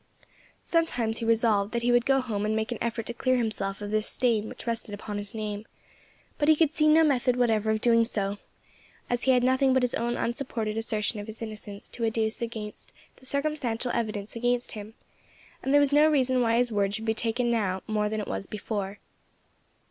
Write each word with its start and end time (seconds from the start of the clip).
Sometimes 0.63 1.19
he 1.19 1.25
resolved 1.25 1.73
that 1.73 1.83
he 1.83 1.91
would 1.91 2.07
go 2.07 2.21
home 2.21 2.43
and 2.43 2.55
make 2.55 2.71
an 2.71 2.79
effort 2.81 3.05
to 3.05 3.13
clear 3.13 3.35
himself 3.37 3.83
of 3.83 3.91
this 3.91 4.07
stain 4.09 4.49
which 4.49 4.65
rested 4.65 4.95
upon 4.95 5.19
his 5.19 5.35
name; 5.35 5.63
but 6.39 6.47
he 6.49 6.55
could 6.55 6.71
see 6.71 6.87
no 6.87 7.03
method 7.03 7.35
whatever 7.35 7.69
of 7.69 7.81
doing 7.81 8.03
so, 8.03 8.39
as 9.11 9.25
he 9.25 9.31
had 9.31 9.43
nothing 9.43 9.73
but 9.75 9.83
his 9.83 9.93
own 9.93 10.17
unsupported 10.17 10.75
assertion 10.75 11.19
of 11.19 11.27
his 11.27 11.43
innocence 11.43 11.87
to 11.87 12.03
adduce 12.03 12.41
against 12.41 12.91
the 13.17 13.27
circumstantial 13.27 13.91
evidence 13.93 14.35
against 14.35 14.71
him, 14.71 14.95
and 15.61 15.71
there 15.71 15.79
was 15.79 15.93
no 15.93 16.09
reason 16.09 16.41
why 16.41 16.57
his 16.57 16.71
word 16.71 16.95
should 16.95 17.05
be 17.05 17.13
taken 17.13 17.51
now 17.51 17.83
more 17.85 18.09
than 18.09 18.19
it 18.19 18.27
was 18.27 18.47
before. 18.47 18.97